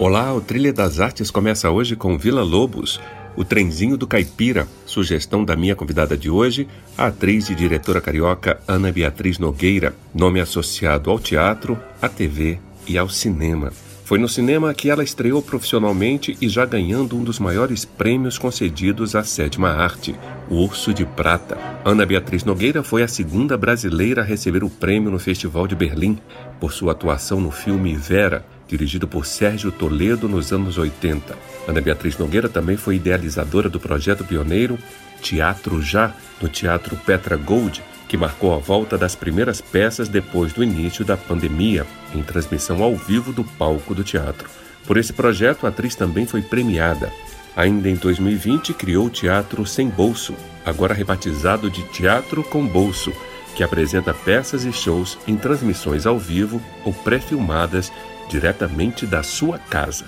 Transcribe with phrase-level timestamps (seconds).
[0.00, 2.98] Olá, o Trilha das Artes começa hoje com Vila Lobos,
[3.36, 8.58] o trenzinho do caipira, sugestão da minha convidada de hoje, a atriz e diretora carioca
[8.66, 13.72] Ana Beatriz Nogueira, nome associado ao teatro, à TV e ao cinema.
[14.02, 19.14] Foi no cinema que ela estreou profissionalmente e já ganhando um dos maiores prêmios concedidos
[19.14, 20.14] à sétima arte,
[20.48, 21.58] o Urso de Prata.
[21.84, 26.18] Ana Beatriz Nogueira foi a segunda brasileira a receber o prêmio no Festival de Berlim
[26.58, 31.36] por sua atuação no filme Vera, dirigido por Sérgio Toledo nos anos 80.
[31.66, 34.78] Ana Beatriz Nogueira também foi idealizadora do projeto pioneiro
[35.20, 40.62] Teatro Já, no Teatro Petra Gold, que marcou a volta das primeiras peças depois do
[40.62, 44.48] início da pandemia, em transmissão ao vivo do palco do teatro.
[44.86, 47.12] Por esse projeto, a atriz também foi premiada.
[47.54, 53.12] Ainda em 2020, criou o Teatro Sem Bolso, agora rebatizado de Teatro com Bolso,
[53.54, 57.92] que apresenta peças e shows em transmissões ao vivo ou pré-filmadas
[58.28, 60.06] diretamente da sua casa.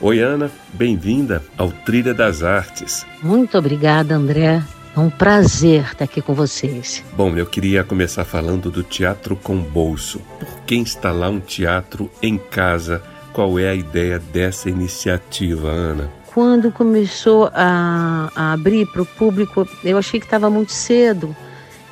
[0.00, 3.06] Oi, Ana, bem-vinda ao Trilha das Artes.
[3.22, 4.62] Muito obrigada, André.
[4.94, 7.02] É um prazer estar aqui com vocês.
[7.16, 10.20] Bom, eu queria começar falando do Teatro com Bolso.
[10.38, 13.02] Por que instalar um teatro em casa?
[13.32, 16.10] Qual é a ideia dessa iniciativa, Ana?
[16.26, 21.34] Quando começou a, a abrir para o público, eu achei que estava muito cedo.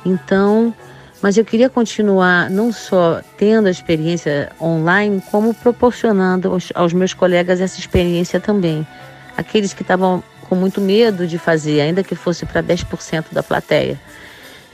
[0.05, 0.73] Então,
[1.21, 7.13] mas eu queria continuar não só tendo a experiência online, como proporcionando aos, aos meus
[7.13, 8.85] colegas essa experiência também.
[9.37, 13.99] Aqueles que estavam com muito medo de fazer, ainda que fosse para 10% da plateia.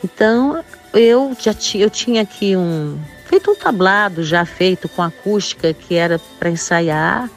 [0.04, 0.64] Então,
[0.94, 6.20] eu já eu tinha aqui um feito um tablado já feito com acústica que era
[6.40, 7.30] para ensaiar,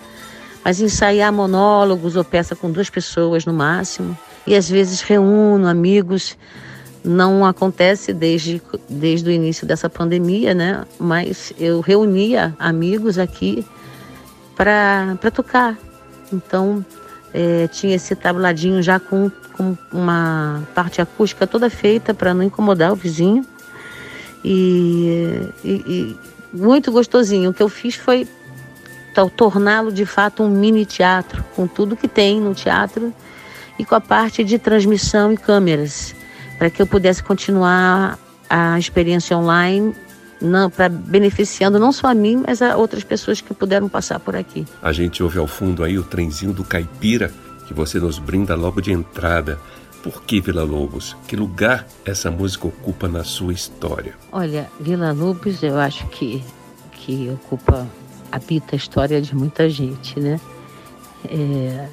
[0.64, 4.16] mas ensaiar monólogos ou peça com duas pessoas no máximo.
[4.46, 6.36] E às vezes reúno amigos
[7.04, 10.84] não acontece desde, desde o início dessa pandemia, né?
[10.98, 13.64] Mas eu reunia amigos aqui
[14.54, 15.78] para tocar.
[16.32, 16.84] Então,
[17.32, 22.92] é, tinha esse tabladinho já com, com uma parte acústica toda feita para não incomodar
[22.92, 23.46] o vizinho.
[24.44, 26.16] E, e, e,
[26.52, 27.50] muito gostosinho.
[27.50, 28.28] O que eu fiz foi
[29.36, 33.12] torná-lo de fato um mini teatro, com tudo que tem no teatro
[33.78, 36.14] e com a parte de transmissão e câmeras
[36.60, 38.18] para que eu pudesse continuar
[38.50, 39.94] a experiência online
[40.76, 44.66] para beneficiando não só a mim, mas a outras pessoas que puderam passar por aqui.
[44.82, 47.32] A gente ouve ao fundo aí o trenzinho do caipira
[47.66, 49.58] que você nos brinda logo de entrada.
[50.02, 51.16] Por que Vila Lobos?
[51.26, 54.12] Que lugar essa música ocupa na sua história?
[54.30, 56.44] Olha, Vila Lobos eu acho que,
[56.92, 57.86] que ocupa,
[58.30, 60.38] habita a história de muita gente, né?
[61.24, 61.88] É,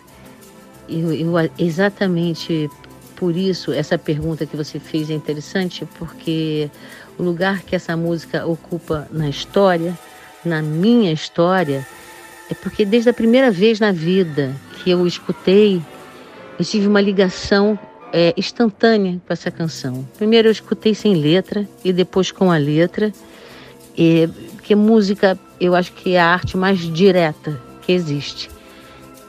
[0.89, 2.69] eu, eu exatamente
[3.17, 6.69] por isso, essa pergunta que você fez é interessante, porque
[7.17, 9.97] o lugar que essa música ocupa na história,
[10.45, 11.85] na minha história,
[12.49, 15.81] é porque desde a primeira vez na vida que eu escutei,
[16.59, 17.77] eu tive uma ligação
[18.13, 20.07] é, instantânea com essa canção.
[20.15, 23.11] Primeiro eu escutei sem letra e depois com a letra,
[24.53, 28.47] porque música eu acho que é a arte mais direta que existe.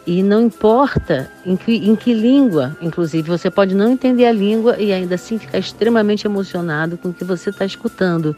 [0.08, 4.78] E não importa em que, em que língua, inclusive, você pode não entender a língua
[4.78, 8.34] e ainda assim ficar extremamente emocionado com o que você está escutando.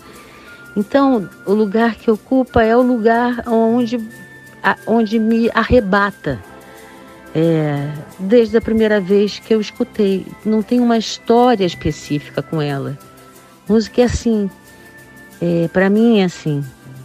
[0.76, 4.04] Então, o lugar que ocupa é o lugar onde,
[4.84, 6.40] onde me arrebata.
[7.32, 7.88] É,
[8.18, 10.26] desde a primeira vez que eu escutei.
[10.44, 12.98] Não tem uma história específica com ela.
[13.68, 14.50] Música é assim.
[15.40, 16.64] É, Para mim é assim.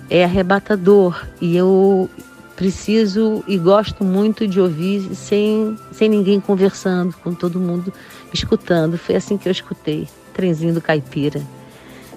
[0.09, 1.23] É arrebatador.
[1.39, 2.09] E eu
[2.56, 7.92] preciso e gosto muito de ouvir sem, sem ninguém conversando, com todo mundo
[8.34, 8.98] escutando.
[8.98, 11.42] Foi assim que eu escutei, Trenzinho do Caipira.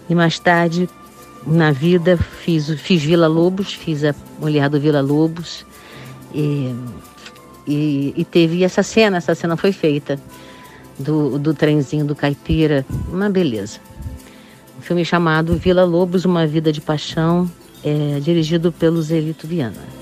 [0.08, 0.88] E mais tarde,
[1.46, 5.66] na vida, fiz, fiz Vila Lobos, fiz a Mulher do Vila Lobos.
[6.32, 6.74] E,
[7.66, 10.18] e, e teve essa cena, essa cena foi feita
[10.98, 13.80] do, do trenzinho do Caipira, uma beleza.
[14.78, 17.50] Um filme chamado Vila Lobos, Uma Vida de Paixão,
[17.84, 19.97] é, dirigido pelo Zelito Viana.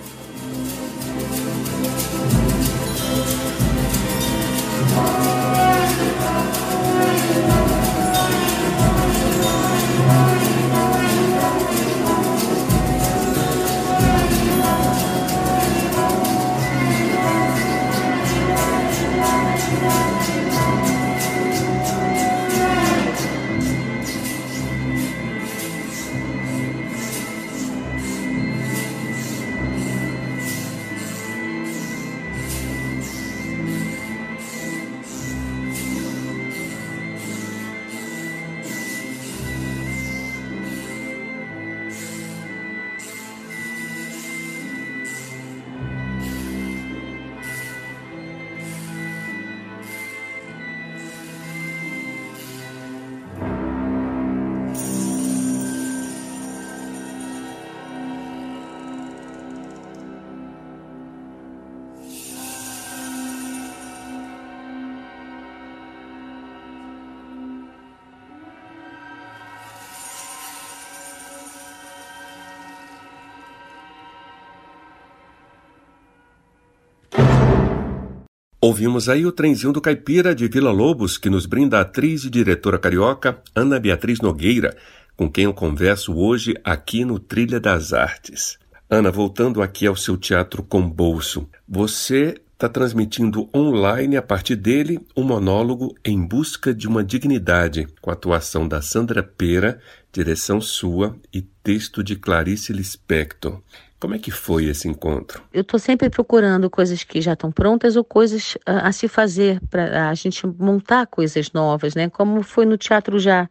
[78.61, 82.31] Ouvimos aí o trenzinho do caipira de Vila Lobos, que nos brinda a atriz e
[82.31, 84.75] diretora carioca Ana Beatriz Nogueira,
[85.15, 88.59] com quem eu converso hoje aqui no Trilha das Artes.
[88.89, 95.01] Ana, voltando aqui ao seu teatro com bolso, você está transmitindo online a partir dele
[95.15, 99.79] um monólogo Em Busca de uma Dignidade, com a atuação da Sandra Pera,
[100.11, 103.61] direção sua e texto de Clarice Lispector.
[103.99, 105.43] Como é que foi esse encontro?
[105.53, 109.09] Eu estou sempre procurando coisas que já estão prontas ou coisas a, ah, a se
[109.09, 112.11] fazer para a gente montar coisas novas, né?
[112.11, 113.49] Como foi no teatro já,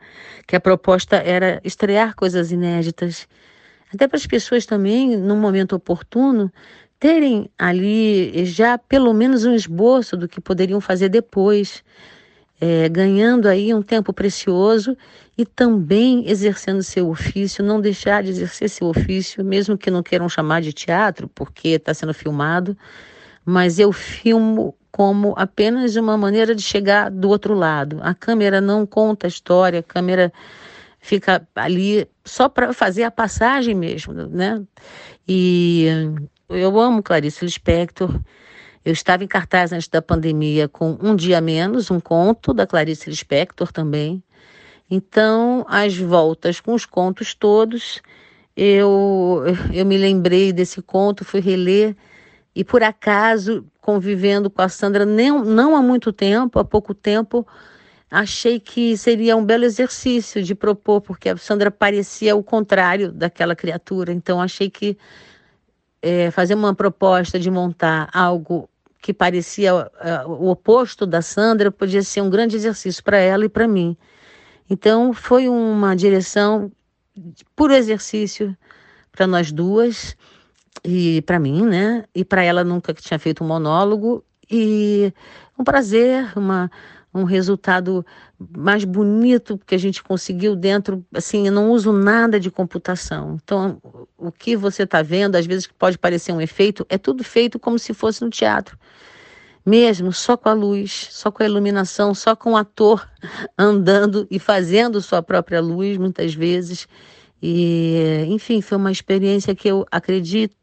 [0.48, 3.28] que a proposta era estrear coisas inéditas,
[3.92, 6.52] até para as pessoas também, num momento oportuno,
[7.00, 11.84] terem ali já pelo menos um esboço do que poderiam fazer depois
[12.60, 14.98] é, ganhando aí um tempo precioso
[15.38, 20.30] e também exercendo seu ofício, não deixar de exercer seu ofício, mesmo que não queiram
[20.30, 22.78] chamar de teatro, porque está sendo filmado,
[23.46, 28.00] mas eu filmo como apenas uma maneira de chegar do outro lado.
[28.02, 30.32] A câmera não conta a história, a câmera
[31.00, 34.64] fica ali só para fazer a passagem mesmo, né?
[35.28, 35.86] E
[36.48, 38.20] eu amo Clarice Lispector,
[38.86, 43.10] eu estava em cartaz antes da pandemia com Um Dia Menos, um conto da Clarice
[43.10, 44.24] Lispector também.
[44.90, 48.00] Então, as voltas com os contos todos,
[48.56, 49.44] eu,
[49.74, 51.96] eu me lembrei desse conto, fui reler
[52.56, 57.46] e por acaso, convivendo com a Sandra nem, não há muito tempo, há pouco tempo,
[58.10, 63.56] achei que seria um belo exercício de propor, porque a Sandra parecia o contrário daquela
[63.56, 64.14] criatura.
[64.14, 64.96] Então, achei que
[66.02, 68.70] é, fazer uma proposta de montar algo
[69.06, 73.50] que parecia uh, o oposto da Sandra, podia ser um grande exercício para ela e
[73.50, 73.96] para mim.
[74.68, 76.72] Então, foi uma direção
[77.56, 78.58] por exercício
[79.12, 80.18] para nós duas
[80.84, 82.06] e para mim, né?
[82.16, 85.14] E para ela nunca que tinha feito um monólogo e
[85.56, 86.72] um prazer, uma
[87.16, 88.06] um resultado
[88.56, 91.04] mais bonito que a gente conseguiu dentro.
[91.14, 93.40] Assim, eu não uso nada de computação.
[93.42, 93.82] Então,
[94.18, 97.80] o que você está vendo, às vezes pode parecer um efeito, é tudo feito como
[97.80, 98.78] se fosse no teatro.
[99.66, 103.10] Mesmo só com a luz, só com a iluminação, só com o ator
[103.58, 106.88] andando e fazendo sua própria luz, muitas vezes.
[107.42, 110.56] E, enfim, foi uma experiência que eu acredito,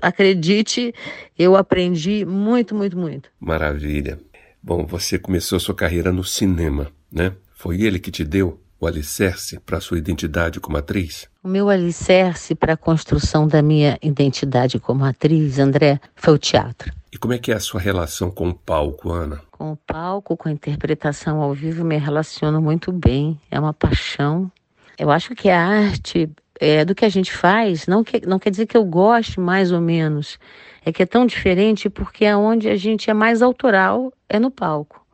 [0.00, 0.94] acredite,
[1.38, 3.30] eu aprendi muito, muito, muito.
[3.38, 4.18] Maravilha.
[4.62, 7.32] Bom, você começou sua carreira no cinema, né?
[7.54, 11.28] Foi ele que te deu o alicerce para a sua identidade como atriz?
[11.42, 16.92] O meu alicerce para a construção da minha identidade como atriz, André, foi o teatro.
[17.10, 19.40] E como é que é a sua relação com o palco, Ana?
[19.50, 23.40] Com o palco, com a interpretação ao vivo, me relaciono muito bem.
[23.50, 24.50] É uma paixão.
[24.98, 26.28] Eu acho que a arte
[26.60, 29.72] é, do que a gente faz não, que, não quer dizer que eu goste mais
[29.72, 30.38] ou menos.
[30.84, 34.50] É que é tão diferente porque é onde a gente é mais autoral é no
[34.50, 35.04] palco.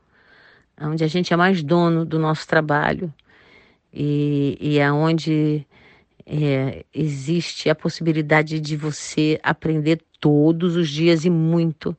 [0.76, 3.12] É onde a gente é mais dono do nosso trabalho.
[3.92, 5.66] E, e é onde
[6.26, 11.96] é, existe a possibilidade de você aprender todos os dias e muito.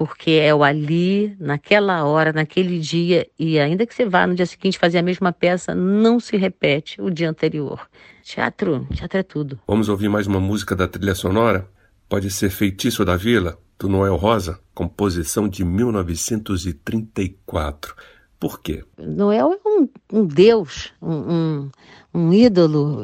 [0.00, 4.46] Porque é o ali, naquela hora, naquele dia, e ainda que você vá no dia
[4.46, 7.86] seguinte fazer a mesma peça, não se repete o dia anterior.
[8.22, 9.60] Teatro, teatro é tudo.
[9.68, 11.68] Vamos ouvir mais uma música da trilha sonora?
[12.08, 17.94] Pode ser Feitiço da Vila, do Noel Rosa, composição de 1934.
[18.38, 18.82] Por quê?
[18.96, 21.70] Noel é um, um deus, um, um,
[22.14, 23.02] um, ídolo.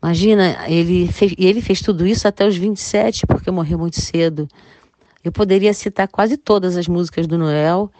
[0.00, 4.46] Imagina, ele fez, ele fez tudo isso até os 27, porque morreu muito cedo.
[5.26, 7.90] Eu poderia citar quase todas as músicas do Noel,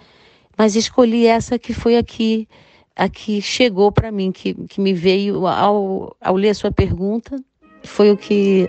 [0.56, 2.46] mas escolhi essa que foi aqui
[2.94, 7.36] a que chegou para mim, que, que me veio ao, ao ler a sua pergunta,
[7.82, 8.68] foi o que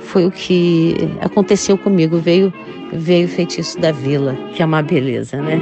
[0.00, 2.52] foi o que aconteceu comigo, veio
[2.92, 5.60] veio o feitiço da vila, que é uma beleza, né?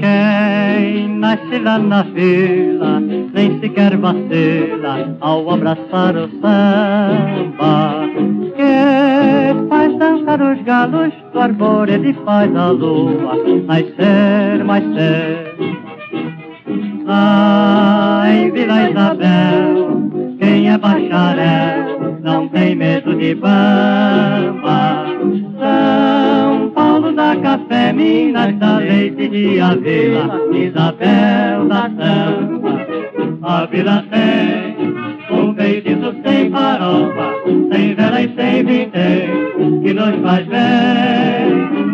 [0.00, 8.04] Quem nasce lá na vila nem sequer vacila ao abraçar o samba.
[8.54, 8.99] Que faz
[10.00, 13.34] dançar os galos do arvoredo e faz a lua
[13.66, 15.60] nascer mais cedo.
[17.06, 25.04] Ah, em Vila Isabel, quem é bacharel não tem medo de bamba.
[25.58, 32.80] São Paulo da café, Minas da leite de Avila, Isabel da samba.
[33.42, 34.59] A vila tem
[36.24, 37.34] sem farofa,
[37.72, 41.90] sem vela e sem vintém, que nos faz bem.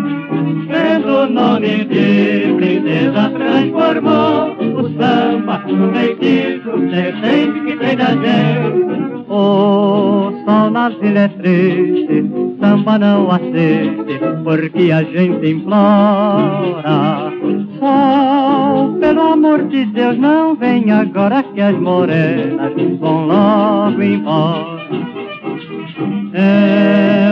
[0.67, 8.87] Pelo nome de princesa transformou o samba no feitiço decente que tem da gente.
[9.29, 12.31] O sol na a vida é triste,
[12.61, 17.33] samba não assiste, porque a gente implora.
[17.79, 24.77] Sol, pelo amor de Deus, não vem agora que as morenas vão logo embora.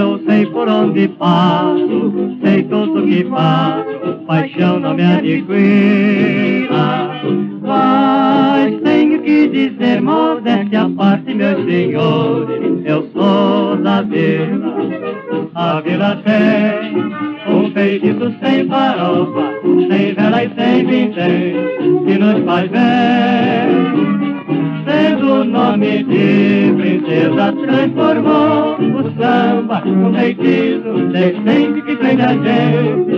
[0.01, 6.75] Eu sei por onde passo, sei tudo que faço, paixão não me adquira.
[7.65, 14.75] Mas tenho que dizer, modéstia à parte, meus senhores, eu sou da vila.
[15.55, 21.55] A vila tem um feitiço sem farofa, sem vela e sem vintém,
[22.05, 24.15] que nos faz bem
[24.85, 33.15] sendo o nome de princesa, transformou o samba num feitiço decente que prende a gente.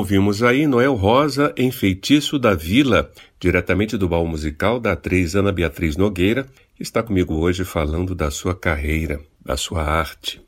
[0.00, 5.52] Ouvimos aí Noel Rosa em Feitiço da Vila, diretamente do baú musical da atriz Ana
[5.52, 10.40] Beatriz Nogueira, que está comigo hoje falando da sua carreira, da sua arte.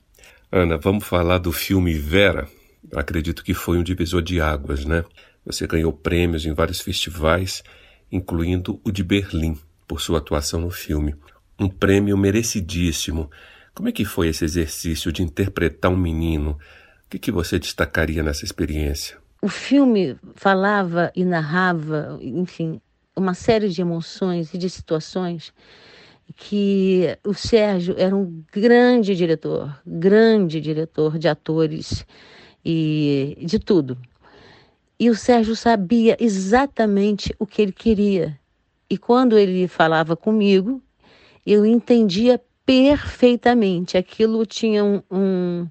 [0.51, 2.49] Ana, vamos falar do filme Vera.
[2.91, 5.05] Eu acredito que foi um divisor de águas, né?
[5.45, 7.63] Você ganhou prêmios em vários festivais,
[8.11, 11.15] incluindo o de Berlim, por sua atuação no filme.
[11.61, 13.31] Um prêmio merecidíssimo.
[13.75, 16.53] Como é que foi esse exercício de interpretar um menino?
[17.05, 19.21] O que, que você destacaria nessa experiência?
[19.43, 22.81] O filme falava e narrava, enfim,
[23.17, 25.53] uma série de emoções e de situações
[26.37, 32.07] que o Sérgio era um grande diretor, grande diretor de atores
[32.65, 33.99] e de tudo.
[34.99, 38.39] E o Sérgio sabia exatamente o que ele queria.
[38.89, 40.81] E quando ele falava comigo,
[41.45, 43.99] eu entendia perfeitamente.
[43.99, 45.67] Aquilo tinha um, um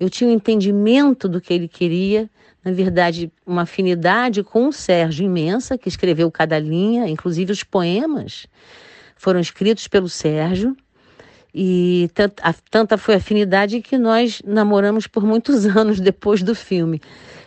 [0.00, 2.28] eu tinha um entendimento do que ele queria
[2.64, 8.46] na verdade, uma afinidade com o Sérgio imensa, que escreveu cada linha, inclusive os poemas
[9.16, 10.76] foram escritos pelo Sérgio.
[11.54, 12.08] E
[12.70, 17.00] tanta foi a afinidade que nós namoramos por muitos anos depois do filme.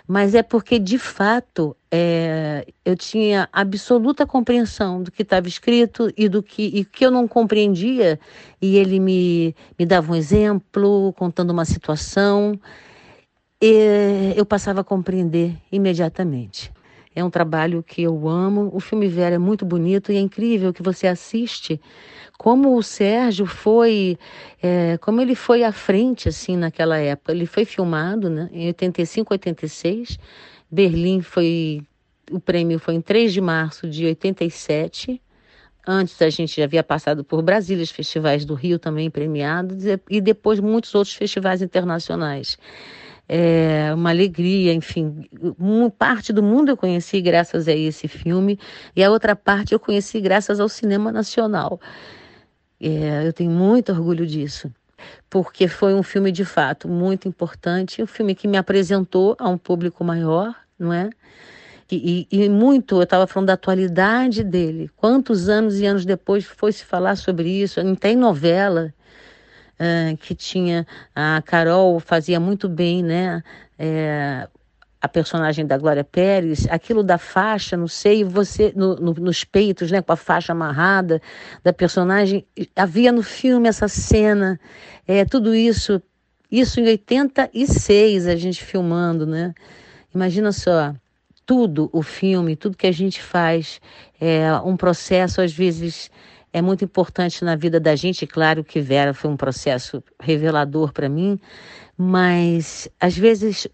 [0.07, 6.29] Mas é porque, de fato, é, eu tinha absoluta compreensão do que estava escrito e
[6.29, 8.19] do que, e que eu não compreendia.
[8.61, 12.59] E ele me, me dava um exemplo, contando uma situação
[13.61, 16.71] eu passava a compreender imediatamente.
[17.15, 18.69] É um trabalho que eu amo.
[18.73, 21.79] O filme Vera é muito bonito e é incrível que você assiste
[22.37, 24.17] como o Sérgio foi,
[24.61, 27.31] é, como ele foi à frente assim naquela época.
[27.31, 30.19] Ele foi filmado, né, em 85, 86.
[30.69, 31.81] Berlim foi
[32.31, 35.21] o prêmio foi em 3 de março de 87.
[35.87, 40.19] Antes a gente já havia passado por Brasília, os festivais do Rio também premiados e
[40.19, 42.57] depois muitos outros festivais internacionais
[43.27, 45.27] é, uma alegria, enfim.
[45.57, 48.59] Uma parte do mundo eu conheci graças a esse filme
[48.95, 51.79] e a outra parte eu conheci graças ao cinema nacional.
[52.79, 54.71] É, eu tenho muito orgulho disso,
[55.29, 59.57] porque foi um filme de fato muito importante, um filme que me apresentou a um
[59.57, 61.09] público maior, não é?
[61.91, 64.89] E, e, e, muito, eu estava falando da atualidade dele.
[64.95, 67.81] Quantos anos e anos depois foi se falar sobre isso?
[67.83, 68.91] Não tem novela
[70.21, 73.43] que tinha a Carol fazia muito bem, né?
[73.77, 74.47] É,
[75.05, 79.91] a personagem da Glória Pérez, aquilo da faixa no seio, você no, no, nos peitos,
[79.91, 81.21] né, com a faixa amarrada
[81.63, 82.43] da personagem,
[82.75, 84.59] havia no filme essa cena,
[85.07, 86.01] é, tudo isso,
[86.51, 89.53] isso em 86 a gente filmando, né?
[90.13, 90.95] Imagina só,
[91.45, 93.79] tudo o filme, tudo que a gente faz
[94.19, 96.09] é um processo às vezes
[96.55, 98.25] é muito importante na vida da gente.
[98.25, 101.37] Claro que Vera foi um processo revelador para mim,
[101.97, 103.67] mas às vezes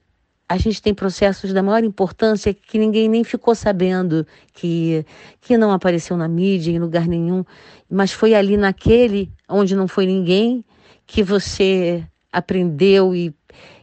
[0.49, 5.05] a gente tem processos da maior importância que ninguém nem ficou sabendo, que,
[5.39, 7.45] que não apareceu na mídia, em lugar nenhum,
[7.87, 10.65] mas foi ali naquele onde não foi ninguém
[11.05, 13.31] que você aprendeu e,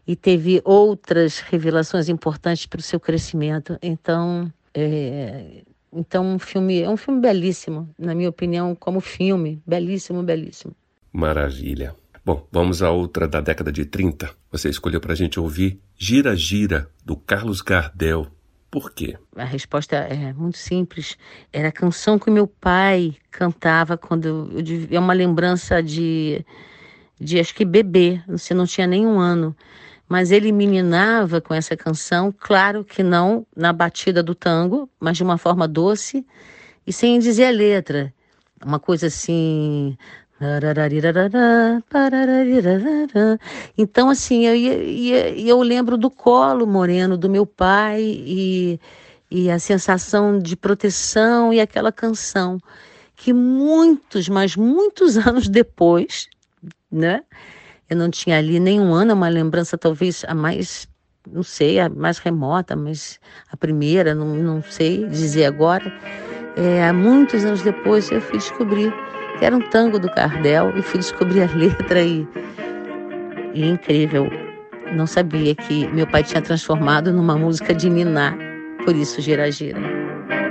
[0.09, 3.79] e teve outras revelações importantes para o seu crescimento.
[3.81, 10.23] Então, é, então, um filme é um filme belíssimo, na minha opinião, como filme, belíssimo,
[10.23, 10.75] belíssimo.
[11.13, 11.95] Maravilha.
[12.25, 14.31] Bom, vamos a outra da década de 30.
[14.53, 18.27] Você escolheu para a gente ouvir Gira Gira, do Carlos Gardel.
[18.71, 19.17] Por quê?
[19.35, 21.17] A resposta é muito simples.
[21.51, 26.45] Era a canção que meu pai cantava quando eu, eu é uma lembrança de,
[27.19, 29.57] de acho que bebê, você não tinha nem um ano.
[30.09, 35.23] Mas ele meninava com essa canção, claro que não na batida do tango, mas de
[35.23, 36.25] uma forma doce
[36.87, 38.15] e sem dizer a letra.
[38.65, 39.97] Uma coisa assim,
[43.77, 48.81] então, assim, eu, ia, eu lembro do colo moreno do meu pai e,
[49.31, 52.59] e a sensação de proteção e aquela canção
[53.17, 56.29] que muitos, mas muitos anos depois,
[56.91, 57.25] né?
[57.91, 60.89] Eu não tinha ali nenhum ano, uma lembrança talvez a mais,
[61.31, 63.19] não sei, a mais remota, mas
[63.51, 65.93] a primeira, não, não sei dizer agora.
[66.57, 68.93] É, muitos anos depois eu fui descobrir
[69.39, 72.27] que era um tango do Cardel, e fui descobrir a letra e,
[73.55, 74.29] e incrível.
[74.93, 78.37] Não sabia que meu pai tinha transformado numa música de Niná,
[78.85, 79.81] por isso gira gira.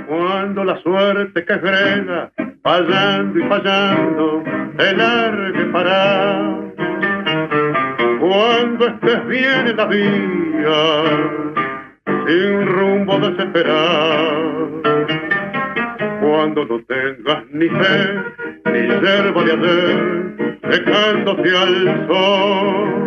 [0.06, 2.30] Quando a suerte que frega,
[2.62, 4.42] fazendo e fazendo,
[4.76, 6.67] te largue para.
[8.28, 10.82] Quando estés bien en la vía,
[12.26, 14.82] sin rumbo desesperado,
[16.20, 18.22] cuando no tengas ni fe
[18.66, 23.06] ni yerba de hacer, secándose al sol.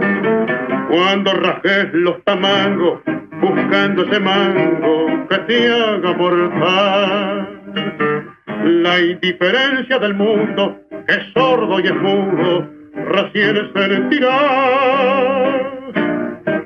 [0.90, 3.02] Cuando rajes los tamangos,
[3.42, 7.62] buscando ese mango que te haga mortal.
[8.64, 14.38] La indiferencia del mundo, es sordo y es mudo, recién sentirá.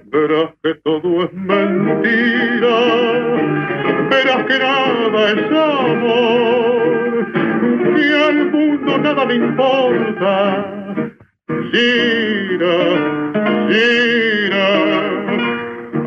[0.05, 2.77] Verás que todo es mentira,
[4.09, 7.27] verás que nada es amor,
[7.95, 10.65] que al mundo nada le importa.
[11.71, 12.77] Gira,
[13.69, 14.67] gira,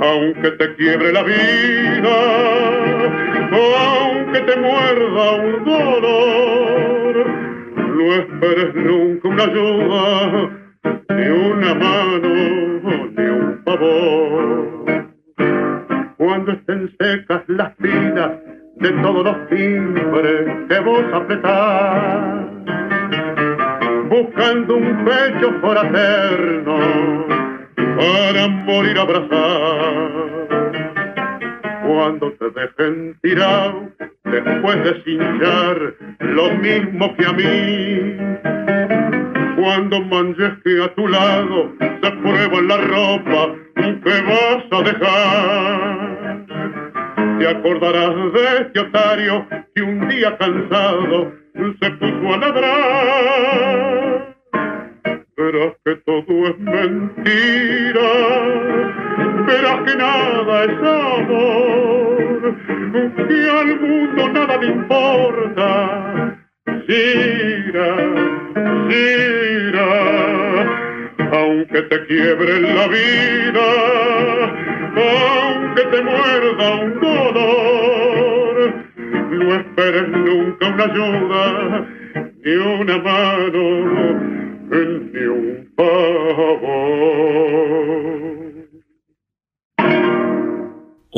[0.00, 2.16] aunque te quiebre la vida,
[3.52, 7.37] o aunque te muerda un dolor,
[7.98, 10.50] no esperes nunca una ayuda,
[11.16, 12.28] ni una mano,
[13.16, 15.06] ni un favor.
[16.16, 18.32] Cuando estén secas las vidas,
[18.76, 22.46] de todos los timbres que vos apretás,
[24.08, 26.78] buscando un pecho fraterno
[27.96, 30.48] para morir abrazado.
[31.84, 33.88] Cuando te dejen tirado,
[34.30, 38.16] después de cinchar lo mismo que a mí,
[39.56, 40.08] cuando
[40.64, 43.54] que a tu lado se prueba la ropa
[44.02, 46.46] que vas a dejar.
[47.38, 51.32] Te acordarás de este otario que un día cansado
[51.80, 54.36] se puso a ladrar.
[55.36, 58.08] Verás que todo es mentira,
[59.46, 62.56] verás que nada es amor,
[62.92, 66.38] que al mundo nada le importa.
[66.86, 67.96] Gira,
[68.88, 69.90] gira,
[71.32, 73.68] aunque te quiebre la vida,
[74.96, 78.74] aunque te muerda un dolor,
[79.30, 81.86] no esperes nunca una ayuda,
[82.44, 83.64] ni una mano,
[84.70, 86.77] ni un favor.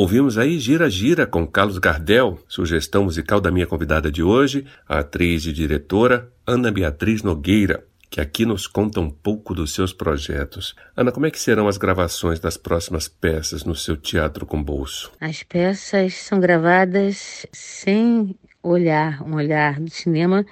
[0.01, 4.97] Ouvimos aí Gira Gira com Carlos Gardel, sugestão musical da minha convidada de hoje, a
[4.97, 10.75] atriz e diretora Ana Beatriz Nogueira que aqui nos conta um pouco dos seus projetos.
[10.97, 15.11] Ana, como é que serão as gravações das próximas peças no seu teatro com bolso?
[15.21, 20.43] As peças são gravadas sem olhar, um olhar do cinema,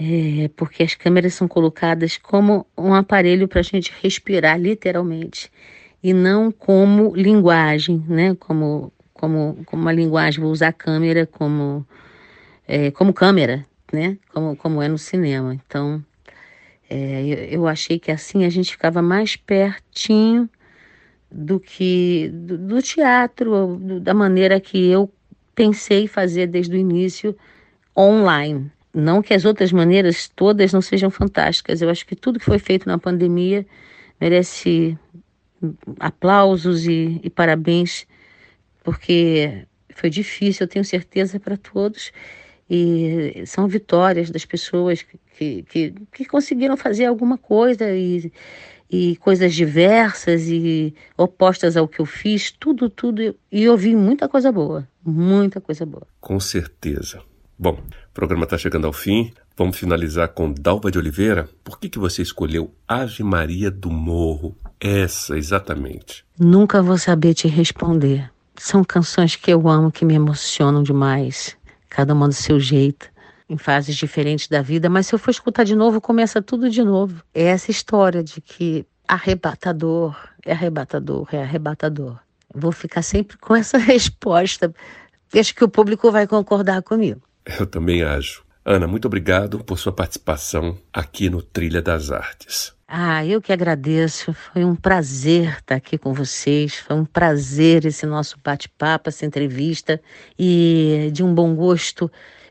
[0.00, 5.50] é, porque as câmeras são colocadas como um aparelho para a gente respirar, literalmente,
[6.02, 8.34] e não como linguagem, né?
[8.36, 11.86] Como, como, como uma linguagem, vou usar a câmera como,
[12.66, 14.16] é, como câmera, né?
[14.32, 15.54] Como, como é no cinema.
[15.54, 16.02] Então,
[16.88, 20.48] é, eu, eu, achei que assim a gente ficava mais pertinho
[21.30, 25.12] do que do, do teatro, do, da maneira que eu
[25.54, 27.36] pensei fazer desde o início
[27.96, 28.70] online.
[28.92, 31.80] Não que as outras maneiras todas não sejam fantásticas.
[31.80, 33.64] Eu acho que tudo que foi feito na pandemia
[34.20, 34.98] merece
[35.98, 38.06] aplausos e, e parabéns,
[38.82, 42.12] porque foi difícil, eu tenho certeza, para todos.
[42.68, 45.04] E são vitórias das pessoas
[45.36, 48.32] que, que, que conseguiram fazer alguma coisa e,
[48.88, 53.34] e coisas diversas e opostas ao que eu fiz, tudo, tudo.
[53.50, 56.06] E eu vi muita coisa boa, muita coisa boa.
[56.20, 57.20] Com certeza.
[57.62, 59.34] Bom, o programa está chegando ao fim.
[59.54, 61.46] Vamos finalizar com Dalva de Oliveira.
[61.62, 64.56] Por que, que você escolheu Ave Maria do Morro?
[64.80, 66.24] Essa, exatamente.
[66.38, 68.32] Nunca vou saber te responder.
[68.56, 71.54] São canções que eu amo, que me emocionam demais.
[71.90, 73.10] Cada uma do seu jeito,
[73.46, 74.88] em fases diferentes da vida.
[74.88, 77.22] Mas se eu for escutar de novo, começa tudo de novo.
[77.34, 82.18] É essa história de que arrebatador, é arrebatador, é arrebatador.
[82.54, 84.74] vou ficar sempre com essa resposta.
[85.34, 87.20] Acho que o público vai concordar comigo.
[87.44, 88.44] Eu também acho.
[88.64, 92.74] Ana, muito obrigado por sua participação aqui no Trilha das Artes.
[92.86, 94.34] Ah, eu que agradeço.
[94.34, 96.74] Foi um prazer estar aqui com vocês.
[96.76, 100.00] Foi um prazer esse nosso bate-papo, essa entrevista
[100.38, 102.10] e de um bom gosto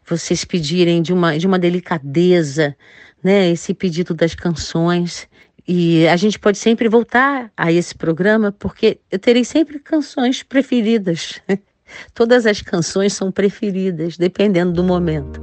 [0.09, 2.75] vocês pedirem de uma de uma delicadeza,
[3.23, 5.27] né, esse pedido das canções.
[5.67, 11.39] E a gente pode sempre voltar a esse programa porque eu terei sempre canções preferidas.
[12.13, 15.41] Todas as canções são preferidas, dependendo do momento.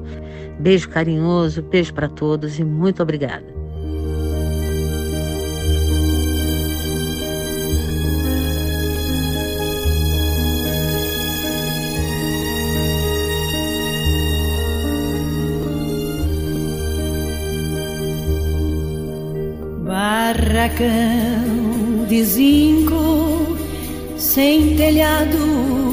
[0.59, 3.56] Beijo carinhoso, beijo para todos e muito obrigada.
[20.37, 20.87] Barracão
[22.09, 23.56] de zinco,
[24.16, 25.86] sem telhado,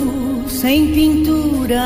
[0.54, 1.82] sem pintura,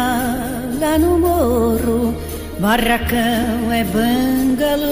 [0.80, 2.13] lá no morro
[2.60, 4.88] Barracão é bangalô.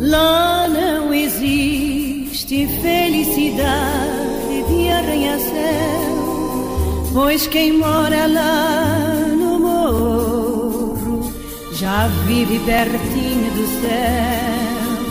[0.00, 11.30] Lá não existe felicidade de arranha-céu, pois quem mora lá no morro
[11.74, 15.02] já vive pertinho do céu.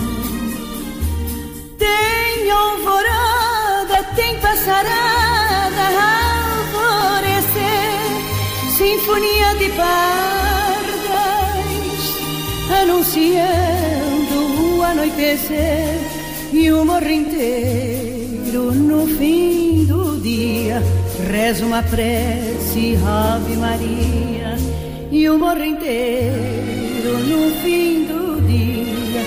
[1.78, 5.11] Tem alvorada, tem passarada
[9.02, 10.92] sinfonia de pardais
[12.82, 15.98] anunciando o anoitecer
[16.54, 20.84] e o morro inteiro no fim do dia.
[21.32, 24.56] Reza uma prece Ave Maria
[25.12, 29.24] e o morro inteiro no fim do dia.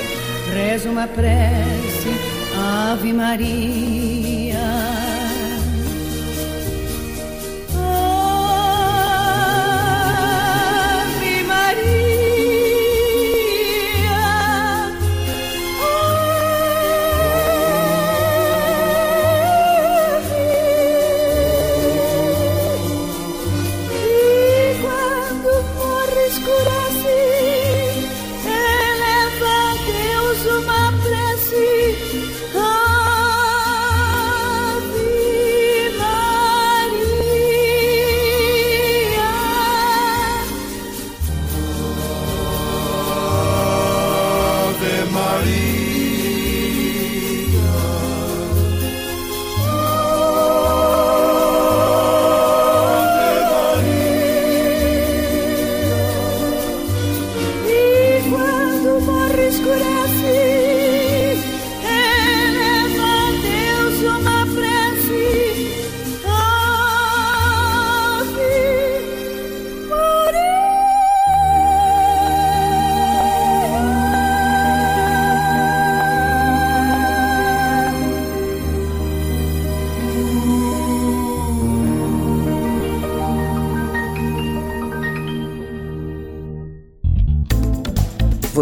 [0.54, 2.14] Reza uma prece
[2.56, 5.13] Ave Maria